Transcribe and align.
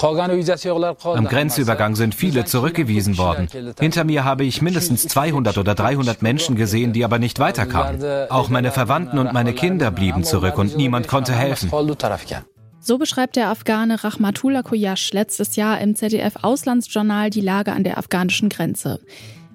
Am 0.00 1.24
Grenzübergang 1.26 1.96
sind 1.96 2.14
viele 2.14 2.44
zurückgewiesen 2.44 3.18
worden. 3.18 3.48
Hinter 3.78 4.04
mir 4.04 4.24
habe 4.24 4.44
ich 4.44 4.62
mindestens 4.62 5.06
200 5.08 5.58
oder 5.58 5.74
300 5.74 6.22
Menschen 6.22 6.56
gesehen, 6.56 6.92
die 6.92 7.04
aber 7.04 7.18
nicht 7.18 7.38
weiterkamen. 7.38 8.30
Auch 8.30 8.48
meine 8.48 8.70
Verwandten 8.70 9.18
und 9.18 9.32
meine 9.32 9.52
Kinder 9.52 9.90
blieben 9.90 10.24
zurück 10.24 10.58
und 10.58 10.76
niemand 10.76 11.08
konnte 11.08 11.32
helfen. 11.32 11.70
So 12.80 12.96
beschreibt 12.96 13.36
der 13.36 13.50
Afghane 13.50 14.02
Rahmatullah 14.02 14.62
Koyash 14.62 15.12
letztes 15.12 15.56
Jahr 15.56 15.80
im 15.80 15.94
ZDF 15.96 16.36
Auslandsjournal 16.42 17.28
die 17.28 17.40
Lage 17.40 17.72
an 17.72 17.82
der 17.84 17.98
afghanischen 17.98 18.48
Grenze. 18.48 19.00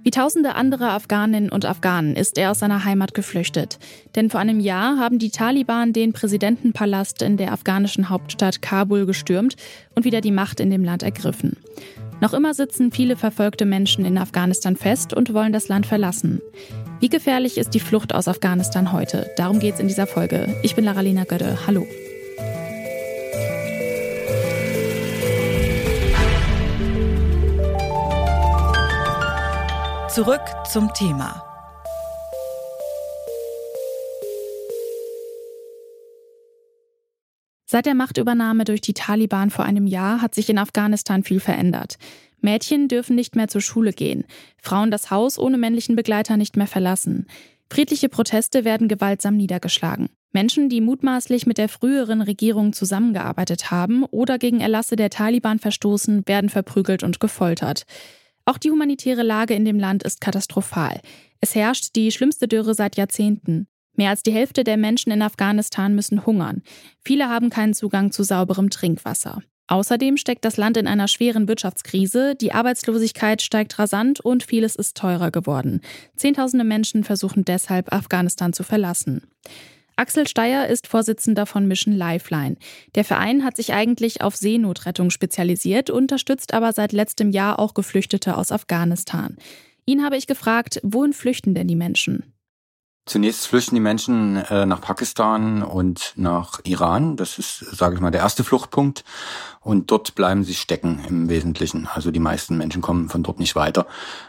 Wie 0.03 0.11
tausende 0.11 0.55
andere 0.55 0.89
Afghaninnen 0.89 1.49
und 1.49 1.65
Afghanen 1.65 2.17
ist 2.17 2.37
er 2.37 2.51
aus 2.51 2.59
seiner 2.59 2.83
Heimat 2.83 3.13
geflüchtet. 3.13 3.79
Denn 4.15 4.29
vor 4.29 4.41
einem 4.41 4.59
Jahr 4.59 4.97
haben 4.97 5.17
die 5.17 5.29
Taliban 5.29 5.93
den 5.93 6.11
Präsidentenpalast 6.11 7.21
in 7.21 7.37
der 7.37 7.53
afghanischen 7.53 8.09
Hauptstadt 8.09 8.61
Kabul 8.61 9.05
gestürmt 9.05 9.55
und 9.95 10.03
wieder 10.03 10.19
die 10.19 10.31
Macht 10.31 10.59
in 10.59 10.69
dem 10.69 10.83
Land 10.83 11.03
ergriffen. 11.03 11.55
Noch 12.19 12.33
immer 12.33 12.53
sitzen 12.53 12.91
viele 12.91 13.15
verfolgte 13.15 13.65
Menschen 13.65 14.03
in 14.03 14.17
Afghanistan 14.17 14.75
fest 14.75 15.13
und 15.13 15.33
wollen 15.33 15.53
das 15.53 15.69
Land 15.69 15.85
verlassen. 15.85 16.41
Wie 16.99 17.09
gefährlich 17.09 17.57
ist 17.57 17.73
die 17.73 17.79
Flucht 17.79 18.13
aus 18.13 18.27
Afghanistan 18.27 18.91
heute? 18.91 19.31
Darum 19.37 19.59
geht 19.59 19.75
es 19.75 19.79
in 19.79 19.87
dieser 19.87 20.07
Folge. 20.07 20.53
Ich 20.63 20.75
bin 20.75 20.83
Laralina 20.83 21.23
Götte. 21.23 21.59
Hallo. 21.65 21.87
Zurück 30.13 30.41
zum 30.71 30.93
Thema. 30.93 31.43
Seit 37.65 37.87
der 37.87 37.95
Machtübernahme 37.95 38.65
durch 38.65 38.81
die 38.81 38.93
Taliban 38.93 39.49
vor 39.49 39.65
einem 39.65 39.87
Jahr 39.87 40.21
hat 40.21 40.35
sich 40.35 40.51
in 40.51 40.59
Afghanistan 40.59 41.23
viel 41.23 41.39
verändert. 41.39 41.97
Mädchen 42.41 42.87
dürfen 42.87 43.15
nicht 43.15 43.35
mehr 43.35 43.47
zur 43.47 43.61
Schule 43.61 43.91
gehen, 43.91 44.25
Frauen 44.61 44.91
das 44.91 45.09
Haus 45.09 45.39
ohne 45.39 45.57
männlichen 45.57 45.95
Begleiter 45.95 46.37
nicht 46.37 46.57
mehr 46.57 46.67
verlassen. 46.67 47.25
Friedliche 47.71 48.07
Proteste 48.07 48.65
werden 48.65 48.87
gewaltsam 48.87 49.35
niedergeschlagen. 49.35 50.09
Menschen, 50.31 50.69
die 50.69 50.81
mutmaßlich 50.81 51.47
mit 51.47 51.57
der 51.57 51.69
früheren 51.69 52.21
Regierung 52.21 52.73
zusammengearbeitet 52.73 53.71
haben 53.71 54.03
oder 54.03 54.37
gegen 54.37 54.61
Erlasse 54.61 54.95
der 54.95 55.09
Taliban 55.09 55.57
verstoßen, 55.57 56.27
werden 56.27 56.51
verprügelt 56.51 57.01
und 57.01 57.19
gefoltert. 57.19 57.87
Auch 58.45 58.57
die 58.57 58.71
humanitäre 58.71 59.23
Lage 59.23 59.53
in 59.53 59.65
dem 59.65 59.79
Land 59.79 60.03
ist 60.03 60.21
katastrophal. 60.21 60.99
Es 61.39 61.55
herrscht 61.55 61.95
die 61.95 62.11
schlimmste 62.11 62.47
Dürre 62.47 62.73
seit 62.73 62.97
Jahrzehnten. 62.97 63.67
Mehr 63.95 64.09
als 64.09 64.23
die 64.23 64.33
Hälfte 64.33 64.63
der 64.63 64.77
Menschen 64.77 65.11
in 65.11 65.21
Afghanistan 65.21 65.93
müssen 65.95 66.25
hungern. 66.25 66.63
Viele 67.03 67.29
haben 67.29 67.49
keinen 67.49 67.73
Zugang 67.73 68.11
zu 68.11 68.23
sauberem 68.23 68.69
Trinkwasser. 68.69 69.43
Außerdem 69.67 70.17
steckt 70.17 70.43
das 70.43 70.57
Land 70.57 70.77
in 70.77 70.87
einer 70.87 71.07
schweren 71.07 71.47
Wirtschaftskrise, 71.47 72.35
die 72.35 72.51
Arbeitslosigkeit 72.51 73.41
steigt 73.41 73.79
rasant 73.79 74.19
und 74.19 74.43
vieles 74.43 74.75
ist 74.75 74.97
teurer 74.97 75.31
geworden. 75.31 75.79
Zehntausende 76.17 76.65
Menschen 76.65 77.03
versuchen 77.03 77.45
deshalb, 77.45 77.93
Afghanistan 77.93 78.51
zu 78.51 78.63
verlassen. 78.63 79.21
Axel 79.95 80.27
Steyer 80.27 80.67
ist 80.67 80.87
Vorsitzender 80.87 81.45
von 81.45 81.67
Mission 81.67 81.93
Lifeline. 81.93 82.57
Der 82.95 83.03
Verein 83.03 83.43
hat 83.43 83.55
sich 83.55 83.73
eigentlich 83.73 84.21
auf 84.21 84.35
Seenotrettung 84.35 85.09
spezialisiert, 85.09 85.89
unterstützt 85.89 86.53
aber 86.53 86.73
seit 86.73 86.91
letztem 86.91 87.29
Jahr 87.29 87.59
auch 87.59 87.73
Geflüchtete 87.73 88.37
aus 88.37 88.51
Afghanistan. 88.51 89.37
Ihn 89.85 90.03
habe 90.03 90.17
ich 90.17 90.27
gefragt, 90.27 90.79
wohin 90.83 91.13
flüchten 91.13 91.53
denn 91.53 91.67
die 91.67 91.75
Menschen? 91.75 92.33
Zunächst 93.05 93.47
flüchten 93.47 93.75
die 93.75 93.81
Menschen 93.81 94.37
äh, 94.37 94.65
nach 94.65 94.79
Pakistan 94.79 95.61
und 95.61 96.13
nach 96.15 96.61
Iran. 96.63 97.17
Das 97.17 97.37
ist, 97.37 97.59
sage 97.59 97.95
ich 97.95 98.01
mal, 98.01 98.11
der 98.11 98.21
erste 98.21 98.45
Fluchtpunkt. 98.45 99.03
Und 99.59 99.91
dort 99.91 100.15
bleiben 100.15 100.45
sie 100.45 100.53
stecken 100.53 101.03
im 101.09 101.27
Wesentlichen. 101.27 101.87
Also 101.93 102.11
die 102.11 102.21
meisten 102.21 102.57
Menschen 102.57 102.81
kommen 102.81 103.09
von 103.09 103.21
dort 103.21 103.39
nicht 103.39 103.57
weiter, 103.57 103.87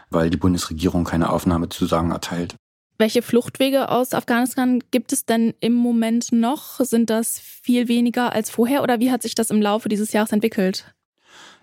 weil 0.09 0.29
die 0.29 0.37
Bundesregierung 0.37 1.05
keine 1.05 1.29
Aufnahmezusagen 1.29 2.11
erteilt. 2.11 2.55
Welche 2.97 3.21
Fluchtwege 3.21 3.89
aus 3.89 4.13
Afghanistan 4.13 4.81
gibt 4.91 5.11
es 5.11 5.25
denn 5.25 5.53
im 5.59 5.73
Moment 5.73 6.31
noch? 6.31 6.79
Sind 6.79 7.09
das 7.09 7.39
viel 7.39 7.89
weniger 7.89 8.31
als 8.31 8.49
vorher 8.49 8.83
oder 8.83 9.01
wie 9.01 9.11
hat 9.11 9.21
sich 9.21 9.35
das 9.35 9.49
im 9.49 9.61
Laufe 9.61 9.89
dieses 9.89 10.13
Jahres 10.13 10.31
entwickelt? 10.31 10.95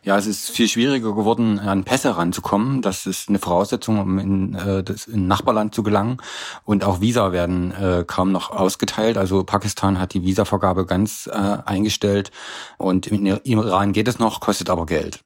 Ja, 0.05 0.19
es 0.19 0.27
ist 0.27 0.51
viel 0.51 0.69
schwieriger 0.69 1.15
geworden, 1.15 1.61
an 1.61 1.85
Pässe 1.85 2.17
ranzukommen. 2.17 2.83
Das 2.83 3.07
ist 3.07 3.29
eine 3.29 3.39
Voraussetzung, 3.39 4.01
um 4.01 4.19
in, 4.19 4.55
äh, 4.55 4.83
das, 4.83 5.07
in 5.07 5.29
Nachbarland 5.29 5.75
zu 5.75 5.85
gelangen. 5.85 6.19
Und 6.65 6.85
auch 6.85 7.01
Visa 7.01 7.31
werden 7.31 7.73
äh, 7.73 8.05
kaum 8.05 8.33
noch 8.33 8.51
ausgeteilt. 8.51 9.17
Also 9.17 9.45
Pakistan 9.45 10.01
hat 10.01 10.13
die 10.13 10.25
Visavergabe 10.25 10.87
ganz 10.87 11.31
äh, 11.33 11.59
eingestellt. 11.65 12.33
Und 12.79 13.07
im 13.07 13.27
Iran 13.45 13.93
geht 13.93 14.09
es 14.09 14.19
noch, 14.19 14.41
kostet 14.41 14.71
aber 14.71 14.87
Geld. 14.87 15.21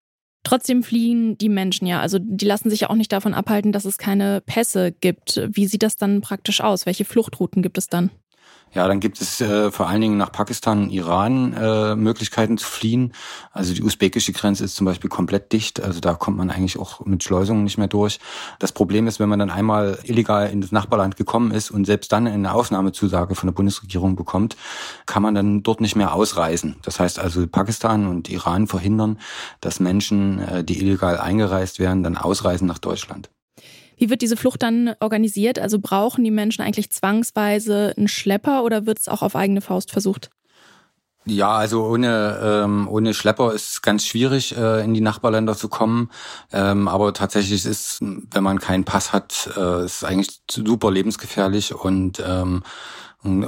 Trotzdem 0.47 0.85
fliehen 0.85 1.37
die 1.37 1.49
Menschen 1.49 1.89
ja. 1.89 2.01
Also 2.01 2.21
die 2.21 2.45
lassen 2.45 2.71
sich 2.71 2.83
ja 2.83 2.91
auch 2.91 2.95
nicht 2.95 3.11
davon 3.11 3.35
abhalten, 3.35 3.73
dass 3.73 3.85
es 3.85 3.99
keine 3.99 4.41
Pässe 4.43 4.93
gibt. 4.93 5.43
Wie 5.51 5.67
sieht 5.67 5.83
das 5.83 5.97
dann 5.97 6.21
praktisch 6.21 6.61
aus? 6.61 6.87
Welche 6.87 7.05
Fluchtrouten 7.05 7.63
gibt 7.63 7.79
es 7.79 7.89
dann? 7.89 8.11
Ja, 8.77 8.87
dann 8.87 9.01
gibt 9.01 9.23
es 9.23 9.41
äh, 9.41 9.71
vor 9.73 9.89
allen 9.89 10.03
Dingen 10.03 10.19
nach 10.19 10.31
Pakistan 10.31 10.83
und 10.83 10.91
Iran 10.91 11.55
äh, 11.55 11.97
Möglichkeiten 11.97 12.59
zu 12.59 12.67
fliehen. 12.67 13.15
Also 13.51 13.73
die 13.73 13.83
usbekische 13.83 14.35
Grenze 14.35 14.65
ist 14.65 14.77
zum 14.77 14.85
Beispiel 14.85 15.09
komplett 15.09 15.51
dicht. 15.51 15.83
Also 15.83 16.01
da 16.01 16.13
kommt 16.13 16.37
man 16.37 16.51
eigentlich 16.51 16.79
auch 16.79 17.03
mit 17.07 17.25
Schleusungen 17.25 17.65
nicht 17.65 17.79
mehr 17.79 17.89
durch. 17.89 18.21
Das 18.59 18.73
Problem 18.73 19.07
ist, 19.07 19.19
wenn 19.19 19.31
man 19.31 19.39
dann 19.39 19.49
einmal 19.49 19.99
illegal 20.03 20.51
in 20.51 20.61
das 20.61 20.73
Nachbarland 20.73 21.17
gekommen 21.17 21.53
ist 21.53 21.71
und 21.71 21.87
selbst 21.87 22.13
dann 22.13 22.27
eine 22.27 22.53
Aufnahmezusage 22.53 23.35
von 23.35 23.47
der 23.47 23.55
Bundesregierung 23.55 24.15
bekommt, 24.15 24.59
kann 25.07 25.23
man 25.23 25.35
dann 25.35 25.63
dort 25.63 25.81
nicht 25.81 25.97
mehr 25.97 26.13
ausreisen. 26.13 26.77
Das 26.83 27.01
heißt 27.01 27.19
also, 27.19 27.47
Pakistan 27.47 28.07
und 28.07 28.29
Iran 28.29 28.67
verhindern, 28.67 29.19
dass 29.63 29.81
Menschen, 29.81 30.39
äh, 30.41 30.65
die 30.65 30.79
illegal 30.79 31.17
eingereist 31.17 31.79
werden, 31.79 32.03
dann 32.03 32.19
ausreisen 32.19 32.69
nach 32.69 32.79
Deutschland. 32.79 33.31
Wie 33.97 34.11
wird 34.11 34.23
diese 34.23 34.37
Flucht 34.37 34.63
dann 34.63 34.95
organisiert? 35.01 35.59
Also 35.59 35.79
brauchen 35.79 36.25
die 36.25 36.31
Menschen 36.31 36.63
eigentlich 36.63 36.91
zwangsweise 36.91 37.95
einen 37.97 38.09
Schlepper 38.09 38.63
oder 38.63 38.87
wird 38.87 38.99
es 38.99 39.09
auch 39.09 39.23
auf 39.23 39.37
eigene 39.37 39.61
Faust 39.61 39.91
versucht? 39.91 40.31
Ja, 41.29 41.57
also 41.57 41.85
ohne, 41.85 42.39
ähm, 42.41 42.87
ohne 42.89 43.13
Schlepper 43.13 43.53
ist 43.53 43.71
es 43.73 43.83
ganz 43.83 44.07
schwierig, 44.07 44.57
äh, 44.57 44.85
in 44.85 44.95
die 44.95 45.01
Nachbarländer 45.01 45.57
zu 45.57 45.69
kommen. 45.69 46.11
Ähm, 46.53 46.87
aber 46.87 47.13
tatsächlich 47.15 47.67
ist, 47.67 47.99
wenn 48.01 48.45
man 48.45 48.61
keinen 48.61 48.85
Pass 48.85 49.13
hat, 49.13 49.51
äh, 49.57 49.85
ist 49.85 50.05
eigentlich 50.05 50.41
super 50.49 50.93
lebensgefährlich 50.93 51.75
und 51.75 52.23
ähm, 52.25 52.63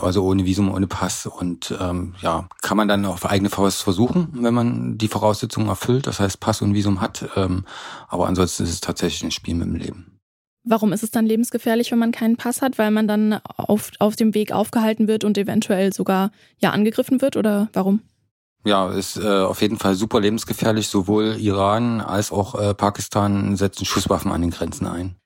also 0.01 0.25
ohne 0.25 0.45
Visum, 0.45 0.75
ohne 0.75 0.89
Pass 0.89 1.27
und 1.27 1.73
ähm, 1.81 2.17
ja, 2.21 2.49
kann 2.63 2.77
man 2.77 2.89
dann 2.89 3.07
auf 3.07 3.25
eigene 3.25 3.49
Faust 3.49 3.83
versuchen, 3.83 4.29
wenn 4.33 4.55
man 4.55 4.99
die 4.99 5.07
Voraussetzungen 5.07 5.69
erfüllt, 5.69 6.09
das 6.09 6.19
heißt 6.19 6.41
Pass 6.41 6.63
und 6.63 6.75
Visum 6.75 7.01
hat. 7.01 7.29
Ähm, 7.37 7.65
aber 8.09 8.27
ansonsten 8.27 8.65
ist 8.65 8.71
es 8.71 8.81
tatsächlich 8.81 9.23
ein 9.23 9.31
Spiel 9.31 9.55
mit 9.55 9.69
dem 9.69 9.77
Leben. 9.77 10.18
Warum 10.65 10.93
ist 10.93 11.03
es 11.03 11.11
dann 11.11 11.27
lebensgefährlich, 11.27 11.91
wenn 11.93 11.99
man 11.99 12.13
keinen 12.13 12.37
Pass 12.37 12.63
hat? 12.63 12.79
Weil 12.79 12.91
man 12.91 13.09
dann 13.09 13.41
auf, 13.57 13.91
auf 13.99 14.17
dem 14.17 14.35
Weg 14.35 14.53
aufgehalten 14.53 15.09
wird 15.09 15.25
und 15.25 15.39
eventuell 15.39 15.93
sogar 15.93 16.31
ja 16.59 16.71
angegriffen 16.71 17.23
wird 17.23 17.37
oder 17.37 17.69
warum? 17.73 18.01
Ja, 18.65 18.91
ist 18.91 19.17
äh, 19.17 19.27
auf 19.27 19.63
jeden 19.63 19.79
Fall 19.79 19.95
super 19.95 20.21
lebensgefährlich. 20.21 20.89
Sowohl 20.89 21.37
Iran 21.39 22.01
als 22.01 22.33
auch 22.33 22.55
äh, 22.55 22.75
Pakistan 22.75 23.57
setzen 23.57 23.85
Schusswaffen 23.85 24.33
an 24.33 24.43
den 24.43 24.51
Grenzen 24.51 24.87
ein. 24.87 25.17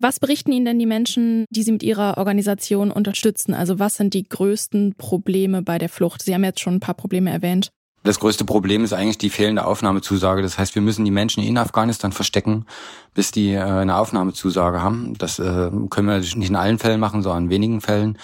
Was 0.00 0.20
berichten 0.20 0.52
Ihnen 0.52 0.66
denn 0.66 0.78
die 0.78 0.86
Menschen, 0.86 1.46
die 1.50 1.62
Sie 1.62 1.72
mit 1.72 1.82
Ihrer 1.82 2.18
Organisation 2.18 2.90
unterstützen? 2.90 3.54
Also 3.54 3.78
was 3.78 3.94
sind 3.94 4.12
die 4.12 4.28
größten 4.28 4.94
Probleme 4.96 5.62
bei 5.62 5.78
der 5.78 5.88
Flucht? 5.88 6.22
Sie 6.22 6.34
haben 6.34 6.44
jetzt 6.44 6.60
schon 6.60 6.74
ein 6.74 6.80
paar 6.80 6.94
Probleme 6.94 7.30
erwähnt. 7.30 7.70
Das 8.04 8.20
größte 8.20 8.44
Problem 8.44 8.84
ist 8.84 8.92
eigentlich 8.92 9.16
die 9.16 9.30
fehlende 9.30 9.64
Aufnahmezusage. 9.64 10.42
Das 10.42 10.58
heißt, 10.58 10.74
wir 10.74 10.82
müssen 10.82 11.06
die 11.06 11.10
Menschen 11.10 11.42
in 11.42 11.56
Afghanistan 11.56 12.12
verstecken, 12.12 12.66
bis 13.14 13.30
die 13.30 13.54
äh, 13.54 13.62
eine 13.62 13.96
Aufnahmezusage 13.96 14.82
haben. 14.82 15.14
Das 15.16 15.38
äh, 15.38 15.70
können 15.88 16.08
wir 16.08 16.18
nicht 16.18 16.36
in 16.36 16.54
allen 16.54 16.78
Fällen 16.78 17.00
machen, 17.00 17.22
sondern 17.22 17.44
in 17.44 17.50
wenigen 17.50 17.80
Fällen. 17.80 18.18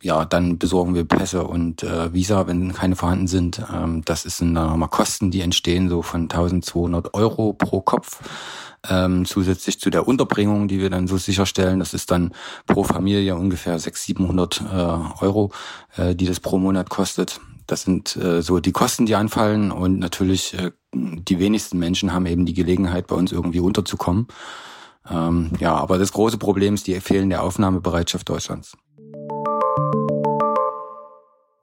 Ja, 0.00 0.24
dann 0.24 0.56
besorgen 0.56 0.94
wir 0.94 1.04
Pässe 1.04 1.44
und 1.44 1.82
äh, 1.82 2.14
Visa, 2.14 2.46
wenn 2.46 2.72
keine 2.72 2.96
vorhanden 2.96 3.26
sind. 3.26 3.60
Ähm, 3.70 4.00
das 4.06 4.22
sind 4.22 4.54
dann 4.54 4.70
nochmal 4.70 4.88
Kosten, 4.88 5.30
die 5.30 5.42
entstehen, 5.42 5.90
so 5.90 6.00
von 6.00 6.22
1200 6.22 7.12
Euro 7.12 7.52
pro 7.52 7.82
Kopf. 7.82 8.20
Ähm, 8.88 9.26
zusätzlich 9.26 9.78
zu 9.80 9.90
der 9.90 10.08
Unterbringung, 10.08 10.66
die 10.66 10.80
wir 10.80 10.88
dann 10.88 11.08
so 11.08 11.18
sicherstellen. 11.18 11.78
Das 11.78 11.92
ist 11.92 12.10
dann 12.10 12.32
pro 12.66 12.84
Familie 12.84 13.36
ungefähr 13.36 13.78
600, 13.78 14.54
700 14.54 14.60
äh, 14.60 15.24
Euro, 15.24 15.52
äh, 15.98 16.14
die 16.14 16.24
das 16.24 16.40
pro 16.40 16.56
Monat 16.56 16.88
kostet. 16.88 17.38
Das 17.66 17.82
sind 17.82 18.16
äh, 18.16 18.42
so 18.42 18.60
die 18.60 18.72
Kosten, 18.72 19.06
die 19.06 19.14
anfallen 19.14 19.72
und 19.72 19.98
natürlich 19.98 20.54
äh, 20.54 20.70
die 20.94 21.38
wenigsten 21.38 21.78
Menschen 21.78 22.12
haben 22.12 22.26
eben 22.26 22.46
die 22.46 22.54
Gelegenheit, 22.54 23.06
bei 23.06 23.16
uns 23.16 23.32
irgendwie 23.32 23.60
unterzukommen. 23.60 24.28
Ähm, 25.10 25.52
ja, 25.58 25.74
aber 25.74 25.98
das 25.98 26.12
große 26.12 26.38
Problem 26.38 26.74
ist 26.74 26.86
die 26.86 27.00
fehlende 27.00 27.40
Aufnahmebereitschaft 27.40 28.28
Deutschlands. 28.28 28.76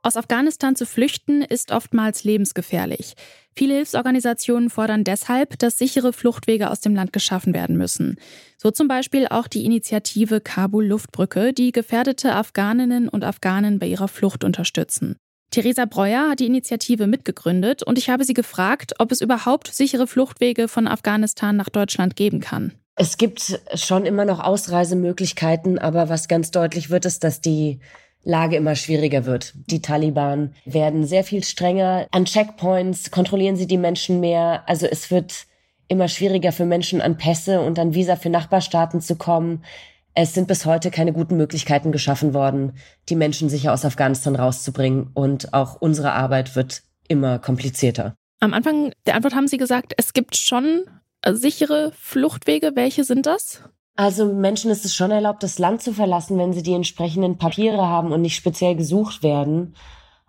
Aus 0.05 0.17
Afghanistan 0.17 0.75
zu 0.75 0.85
flüchten 0.85 1.41
ist 1.41 1.71
oftmals 1.71 2.25
lebensgefährlich. 2.25 3.13
Viele 3.55 3.75
Hilfsorganisationen 3.75 4.69
fordern 4.69 5.05
deshalb, 5.05 5.57
dass 5.59 5.77
sichere 5.77 6.11
Fluchtwege 6.11 6.69
aus 6.69 6.81
dem 6.81 6.93
Land 6.93 7.13
geschaffen 7.13 7.53
werden 7.53 7.77
müssen. 7.77 8.17
So 8.57 8.69
zum 8.69 8.89
Beispiel 8.89 9.27
auch 9.29 9.47
die 9.47 9.63
Initiative 9.63 10.41
Kabul 10.41 10.85
Luftbrücke, 10.87 11.53
die 11.53 11.71
gefährdete 11.71 12.35
Afghaninnen 12.35 13.07
und 13.07 13.23
Afghanen 13.23 13.79
bei 13.79 13.87
ihrer 13.87 14.09
Flucht 14.09 14.43
unterstützen. 14.43 15.15
Theresa 15.53 15.85
Breuer 15.85 16.31
hat 16.31 16.39
die 16.39 16.47
Initiative 16.47 17.05
mitgegründet 17.05 17.83
und 17.83 17.99
ich 17.99 18.09
habe 18.09 18.25
sie 18.25 18.33
gefragt, 18.33 18.95
ob 18.97 19.11
es 19.11 19.21
überhaupt 19.21 19.67
sichere 19.67 20.07
Fluchtwege 20.07 20.67
von 20.67 20.87
Afghanistan 20.87 21.55
nach 21.55 21.69
Deutschland 21.69 22.15
geben 22.15 22.39
kann. 22.39 22.73
Es 22.95 23.17
gibt 23.17 23.61
schon 23.75 24.07
immer 24.07 24.25
noch 24.25 24.39
Ausreisemöglichkeiten, 24.39 25.77
aber 25.77 26.09
was 26.09 26.27
ganz 26.27 26.49
deutlich 26.49 26.89
wird, 26.89 27.05
ist, 27.05 27.23
dass 27.23 27.39
die 27.39 27.79
Lage 28.23 28.55
immer 28.55 28.75
schwieriger 28.75 29.25
wird. 29.25 29.53
Die 29.67 29.81
Taliban 29.81 30.55
werden 30.65 31.05
sehr 31.05 31.23
viel 31.23 31.43
strenger. 31.43 32.07
An 32.09 32.25
Checkpoints 32.25 33.11
kontrollieren 33.11 33.55
sie 33.55 33.67
die 33.67 33.77
Menschen 33.77 34.19
mehr. 34.19 34.63
Also 34.65 34.87
es 34.87 35.11
wird 35.11 35.45
immer 35.87 36.07
schwieriger 36.07 36.51
für 36.51 36.65
Menschen 36.65 36.99
an 36.99 37.17
Pässe 37.17 37.61
und 37.61 37.77
an 37.77 37.93
Visa 37.93 38.15
für 38.15 38.29
Nachbarstaaten 38.29 39.01
zu 39.01 39.17
kommen. 39.17 39.63
Es 40.15 40.33
sind 40.33 40.47
bis 40.47 40.65
heute 40.65 40.91
keine 40.91 41.11
guten 41.11 41.37
Möglichkeiten 41.37 41.91
geschaffen 41.91 42.33
worden, 42.33 42.73
die 43.09 43.15
Menschen 43.15 43.49
sicher 43.49 43.73
aus 43.73 43.85
Afghanistan 43.85 44.35
rauszubringen. 44.35 45.09
Und 45.13 45.53
auch 45.53 45.81
unsere 45.81 46.13
Arbeit 46.13 46.55
wird 46.55 46.83
immer 47.07 47.39
komplizierter. 47.39 48.15
Am 48.39 48.53
Anfang 48.53 48.91
der 49.05 49.15
Antwort 49.15 49.35
haben 49.35 49.47
Sie 49.47 49.57
gesagt, 49.57 49.93
es 49.97 50.13
gibt 50.13 50.35
schon 50.35 50.83
sichere 51.31 51.91
Fluchtwege. 51.97 52.71
Welche 52.75 53.03
sind 53.03 53.25
das? 53.25 53.61
Also 53.95 54.33
Menschen 54.33 54.71
ist 54.71 54.85
es 54.85 54.95
schon 54.95 55.11
erlaubt, 55.11 55.43
das 55.43 55.59
Land 55.59 55.81
zu 55.81 55.93
verlassen, 55.93 56.37
wenn 56.37 56.53
sie 56.53 56.63
die 56.63 56.73
entsprechenden 56.73 57.37
Papiere 57.37 57.87
haben 57.87 58.11
und 58.11 58.21
nicht 58.21 58.35
speziell 58.35 58.75
gesucht 58.75 59.21
werden. 59.21 59.75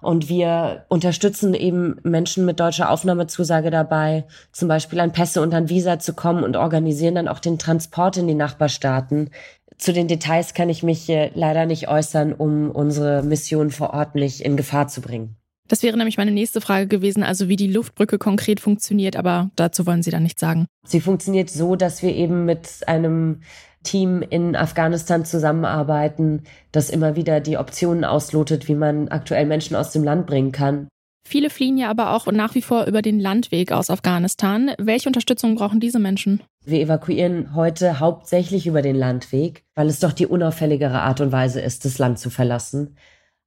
Und 0.02 0.28
wir 0.28 0.84
unterstützen 0.90 1.54
eben 1.54 1.96
Menschen 2.02 2.44
mit 2.44 2.60
deutscher 2.60 2.90
Aufnahmezusage 2.90 3.70
dabei, 3.70 4.26
zum 4.52 4.68
Beispiel 4.68 5.00
an 5.00 5.12
Pässe 5.12 5.40
und 5.40 5.54
an 5.54 5.70
Visa 5.70 5.98
zu 5.98 6.12
kommen 6.12 6.44
und 6.44 6.56
organisieren 6.56 7.14
dann 7.14 7.28
auch 7.28 7.38
den 7.38 7.58
Transport 7.58 8.18
in 8.18 8.28
die 8.28 8.34
Nachbarstaaten. 8.34 9.30
Zu 9.78 9.92
den 9.92 10.08
Details 10.08 10.54
kann 10.54 10.68
ich 10.68 10.82
mich 10.82 11.08
leider 11.08 11.66
nicht 11.66 11.88
äußern, 11.88 12.32
um 12.32 12.70
unsere 12.70 13.22
Mission 13.22 13.70
vor 13.70 13.90
Ort 13.90 14.14
nicht 14.14 14.40
in 14.40 14.56
Gefahr 14.56 14.88
zu 14.88 15.00
bringen. 15.00 15.36
Das 15.66 15.82
wäre 15.82 15.96
nämlich 15.96 16.18
meine 16.18 16.30
nächste 16.30 16.60
Frage 16.60 16.86
gewesen, 16.86 17.22
also 17.22 17.48
wie 17.48 17.56
die 17.56 17.72
Luftbrücke 17.72 18.18
konkret 18.18 18.60
funktioniert, 18.60 19.16
aber 19.16 19.50
dazu 19.56 19.86
wollen 19.86 20.02
Sie 20.02 20.10
dann 20.10 20.22
nichts 20.22 20.40
sagen. 20.40 20.66
Sie 20.86 21.00
funktioniert 21.00 21.48
so, 21.48 21.74
dass 21.74 22.02
wir 22.02 22.14
eben 22.14 22.44
mit 22.44 22.86
einem 22.86 23.40
Team 23.82 24.22
in 24.22 24.56
Afghanistan 24.56 25.24
zusammenarbeiten, 25.24 26.42
das 26.72 26.90
immer 26.90 27.16
wieder 27.16 27.40
die 27.40 27.56
Optionen 27.56 28.04
auslotet, 28.04 28.68
wie 28.68 28.74
man 28.74 29.08
aktuell 29.08 29.46
Menschen 29.46 29.76
aus 29.76 29.92
dem 29.92 30.04
Land 30.04 30.26
bringen 30.26 30.52
kann. 30.52 30.88
Viele 31.26 31.50
fliehen 31.50 31.78
ja 31.78 31.90
aber 31.90 32.12
auch 32.12 32.26
nach 32.26 32.54
wie 32.54 32.62
vor 32.62 32.84
über 32.84 33.02
den 33.02 33.18
Landweg 33.18 33.72
aus 33.72 33.90
Afghanistan. 33.90 34.72
Welche 34.78 35.08
Unterstützung 35.08 35.54
brauchen 35.54 35.80
diese 35.80 35.98
Menschen? 35.98 36.42
Wir 36.64 36.80
evakuieren 36.80 37.54
heute 37.54 37.98
hauptsächlich 37.98 38.66
über 38.66 38.82
den 38.82 38.96
Landweg, 38.96 39.64
weil 39.74 39.88
es 39.88 40.00
doch 40.00 40.12
die 40.12 40.26
unauffälligere 40.26 41.00
Art 41.00 41.20
und 41.20 41.32
Weise 41.32 41.60
ist, 41.60 41.84
das 41.84 41.98
Land 41.98 42.18
zu 42.18 42.30
verlassen. 42.30 42.96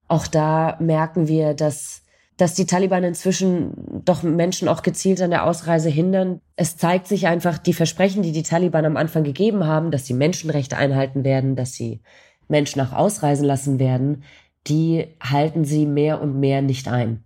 Auch 0.08 0.28
da 0.28 0.78
merken 0.80 1.28
wir, 1.28 1.54
dass 1.54 2.04
dass 2.38 2.54
die 2.54 2.68
Taliban 2.68 3.04
inzwischen 3.04 3.74
doch 4.06 4.22
Menschen 4.22 4.68
auch 4.68 4.84
gezielt 4.84 5.22
an 5.22 5.32
der 5.32 5.44
Ausreise 5.44 5.90
hindern. 5.90 6.40
Es 6.56 6.78
zeigt 6.78 7.08
sich 7.08 7.26
einfach, 7.26 7.58
die 7.58 7.74
Versprechen, 7.74 8.22
die 8.22 8.32
die 8.32 8.44
Taliban 8.44 8.86
am 8.86 8.96
Anfang 8.96 9.24
gegeben 9.24 9.66
haben, 9.66 9.90
dass 9.90 10.06
sie 10.06 10.14
Menschenrechte 10.14 10.78
einhalten 10.78 11.24
werden, 11.24 11.56
dass 11.56 11.74
sie 11.74 12.00
Menschen 12.48 12.80
auch 12.82 12.94
ausreisen 12.94 13.46
lassen 13.46 13.80
werden, 13.80 14.24
die 14.68 15.08
halten 15.20 15.66
sie 15.66 15.88
mehr 15.88 16.22
und 16.22 16.40
mehr 16.40 16.62
nicht 16.62 16.88
ein. 16.88 17.24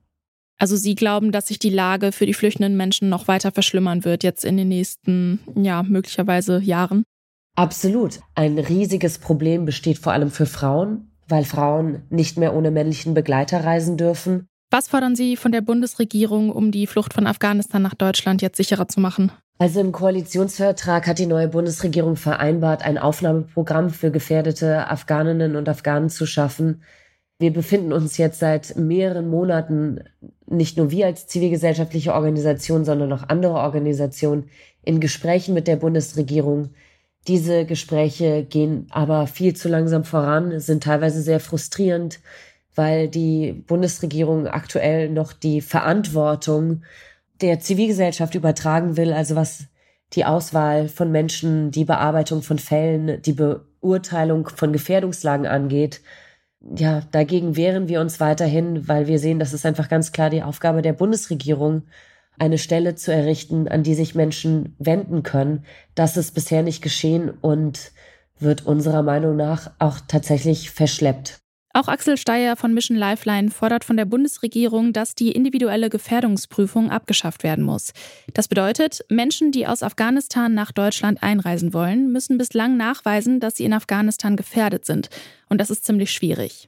Also 0.62 0.76
Sie 0.76 0.94
glauben, 0.94 1.32
dass 1.32 1.48
sich 1.48 1.58
die 1.58 1.72
Lage 1.72 2.12
für 2.12 2.28
die 2.28 2.36
flüchtenden 2.36 2.78
Menschen 2.78 3.10
noch 3.10 3.28
weiter 3.28 3.52
verschlimmern 3.52 4.06
wird 4.06 4.24
jetzt 4.24 4.46
in 4.46 4.58
den 4.58 4.68
nächsten, 4.68 5.40
ja, 5.56 5.82
möglicherweise 5.82 6.60
Jahren? 6.60 7.04
Absolut. 7.56 8.20
Ein 8.36 8.60
riesiges 8.60 9.18
Problem 9.18 9.66
besteht 9.66 9.98
vor 9.98 10.14
allem 10.14 10.30
für 10.30 10.46
Frauen, 10.46 11.10
weil 11.28 11.46
Frauen 11.46 12.04
nicht 12.12 12.38
mehr 12.38 12.54
ohne 12.54 12.70
männlichen 12.70 13.16
Begleiter 13.16 13.64
reisen 13.64 13.98
dürfen. 13.98 14.46
Was 14.70 14.88
fordern 14.88 15.16
Sie 15.16 15.36
von 15.36 15.52
der 15.52 15.62
Bundesregierung, 15.62 16.52
um 16.52 16.72
die 16.72 16.86
Flucht 16.86 17.16
von 17.16 17.26
Afghanistan 17.26 17.82
nach 17.82 17.96
Deutschland 17.96 18.44
jetzt 18.44 18.58
sicherer 18.58 18.88
zu 18.88 19.00
machen? 19.00 19.32
Also 19.58 19.80
im 19.80 19.92
Koalitionsvertrag 19.92 21.08
hat 21.08 21.18
die 21.18 21.26
neue 21.26 21.48
Bundesregierung 21.48 22.18
vereinbart, 22.18 22.84
ein 22.84 23.00
Aufnahmeprogramm 23.00 23.90
für 23.90 24.12
gefährdete 24.12 24.88
Afghaninnen 24.92 25.56
und 25.56 25.68
Afghanen 25.68 26.10
zu 26.10 26.28
schaffen. 26.28 26.84
Wir 27.42 27.52
befinden 27.52 27.92
uns 27.92 28.18
jetzt 28.18 28.38
seit 28.38 28.76
mehreren 28.78 29.28
Monaten, 29.28 30.04
nicht 30.52 30.78
nur 30.78 30.92
wir 30.92 31.08
als 31.08 31.28
zivilgesellschaftliche 31.28 32.14
Organisation, 32.14 32.86
sondern 32.86 33.12
auch 33.14 33.24
andere 33.28 33.54
Organisationen, 33.54 34.50
in 34.84 35.00
Gesprächen 35.00 35.54
mit 35.54 35.68
der 35.68 35.76
Bundesregierung. 35.76 36.70
Diese 37.28 37.66
Gespräche 37.66 38.44
gehen 38.44 38.88
aber 38.90 39.28
viel 39.28 39.56
zu 39.56 39.70
langsam 39.70 40.04
voran, 40.04 40.60
sind 40.60 40.84
teilweise 40.84 41.22
sehr 41.22 41.40
frustrierend 41.40 42.20
weil 42.76 43.08
die 43.08 43.54
Bundesregierung 43.54 44.48
aktuell 44.48 45.10
noch 45.10 45.34
die 45.34 45.62
Verantwortung 45.62 46.84
der 47.42 47.60
Zivilgesellschaft 47.60 48.36
übertragen 48.36 48.98
will, 48.98 49.14
also 49.14 49.36
was 49.36 49.66
die 50.14 50.26
Auswahl 50.26 50.88
von 50.88 51.12
Menschen, 51.12 51.72
die 51.72 51.86
Bearbeitung 51.86 52.42
von 52.42 52.60
Fällen, 52.60 53.22
die 53.22 53.34
Beurteilung 53.34 54.50
von 54.50 54.74
Gefährdungslagen 54.74 55.46
angeht. 55.46 56.02
Ja, 56.64 57.02
dagegen 57.12 57.56
wehren 57.56 57.88
wir 57.88 58.02
uns 58.02 58.20
weiterhin, 58.20 58.88
weil 58.88 59.08
wir 59.08 59.18
sehen, 59.20 59.40
das 59.40 59.54
ist 59.54 59.66
einfach 59.66 59.90
ganz 59.90 60.12
klar 60.12 60.30
die 60.30 60.44
Aufgabe 60.44 60.82
der 60.82 60.94
Bundesregierung, 60.94 61.84
eine 62.38 62.58
Stelle 62.58 62.96
zu 62.96 63.12
errichten, 63.12 63.68
an 63.68 63.84
die 63.84 63.96
sich 63.96 64.16
Menschen 64.16 64.76
wenden 64.80 65.24
können. 65.24 65.66
Das 65.96 66.18
ist 66.18 66.34
bisher 66.34 66.64
nicht 66.64 66.82
geschehen 66.82 67.30
und 67.30 67.92
wird 68.40 68.66
unserer 68.66 69.04
Meinung 69.04 69.36
nach 69.36 69.72
auch 69.80 70.00
tatsächlich 70.08 70.72
verschleppt. 70.72 71.41
Auch 71.74 71.88
Axel 71.88 72.18
Steyer 72.18 72.58
von 72.58 72.74
Mission 72.74 72.98
Lifeline 72.98 73.50
fordert 73.50 73.86
von 73.86 73.96
der 73.96 74.04
Bundesregierung, 74.06 74.92
dass 74.92 75.16
die 75.16 75.32
individuelle 75.32 75.90
Gefährdungsprüfung 75.90 76.92
abgeschafft 76.92 77.44
werden 77.44 77.64
muss. 77.64 77.94
Das 78.34 78.50
bedeutet, 78.50 79.06
Menschen, 79.08 79.52
die 79.52 79.68
aus 79.68 79.82
Afghanistan 79.82 80.54
nach 80.54 80.74
Deutschland 80.74 81.24
einreisen 81.24 81.74
wollen, 81.74 82.12
müssen 82.12 82.38
bislang 82.38 82.76
nachweisen, 82.76 83.40
dass 83.40 83.56
sie 83.56 83.64
in 83.64 83.74
Afghanistan 83.74 84.36
gefährdet 84.36 84.86
sind. 84.86 85.10
Und 85.48 85.62
das 85.62 85.70
ist 85.70 85.86
ziemlich 85.86 86.12
schwierig. 86.12 86.68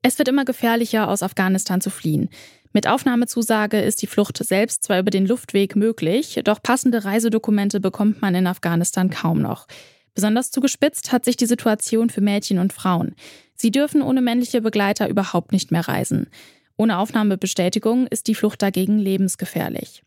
Es 0.00 0.18
wird 0.18 0.28
immer 0.28 0.44
gefährlicher, 0.44 1.08
aus 1.08 1.22
Afghanistan 1.22 1.80
zu 1.80 1.90
fliehen. 1.90 2.28
Mit 2.72 2.88
Aufnahmezusage 2.88 3.80
ist 3.80 4.02
die 4.02 4.06
Flucht 4.06 4.36
selbst 4.38 4.84
zwar 4.84 4.98
über 4.98 5.10
den 5.10 5.26
Luftweg 5.26 5.76
möglich, 5.76 6.40
doch 6.44 6.62
passende 6.62 7.04
Reisedokumente 7.04 7.78
bekommt 7.78 8.20
man 8.20 8.34
in 8.34 8.46
Afghanistan 8.46 9.10
kaum 9.10 9.40
noch. 9.40 9.66
Besonders 10.14 10.50
zugespitzt 10.50 11.12
hat 11.12 11.24
sich 11.24 11.36
die 11.36 11.46
Situation 11.46 12.08
für 12.08 12.20
Mädchen 12.20 12.58
und 12.58 12.72
Frauen. 12.72 13.14
Sie 13.56 13.70
dürfen 13.70 14.02
ohne 14.02 14.22
männliche 14.22 14.60
Begleiter 14.60 15.08
überhaupt 15.08 15.52
nicht 15.52 15.72
mehr 15.72 15.86
reisen. 15.86 16.28
Ohne 16.76 16.98
Aufnahmebestätigung 16.98 18.06
ist 18.06 18.26
die 18.26 18.34
Flucht 18.34 18.62
dagegen 18.62 18.98
lebensgefährlich. 18.98 20.02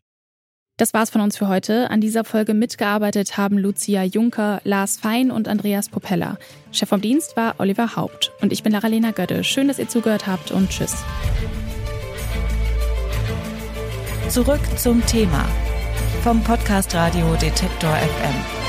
Das 0.78 0.94
war's 0.94 1.10
von 1.10 1.20
uns 1.20 1.36
für 1.36 1.48
heute. 1.48 1.90
An 1.90 2.00
dieser 2.00 2.22
Folge 2.24 2.54
mitgearbeitet 2.54 3.36
haben 3.36 3.58
Lucia 3.58 4.04
Juncker, 4.04 4.60
Lars 4.62 4.96
Fein 4.96 5.32
und 5.32 5.48
Andreas 5.48 5.88
Popella. 5.88 6.38
Chef 6.70 6.88
vom 6.88 7.00
Dienst 7.00 7.36
war 7.36 7.56
Oliver 7.58 7.96
Haupt. 7.96 8.30
Und 8.40 8.52
ich 8.52 8.62
bin 8.62 8.72
Lara-Lena 8.72 9.10
Götte. 9.10 9.42
Schön, 9.42 9.66
dass 9.66 9.80
ihr 9.80 9.88
zugehört 9.88 10.28
habt 10.28 10.52
und 10.52 10.70
tschüss. 10.70 10.94
Zurück 14.28 14.60
zum 14.76 15.04
Thema 15.06 15.44
vom 16.22 16.44
Podcast 16.44 16.94
Radio 16.94 17.34
Detektor 17.40 17.96
FM. 17.96 18.67